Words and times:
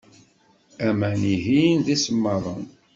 Aman-ihin 0.87 1.77
d 1.85 1.87
isemmaḍen. 1.95 2.65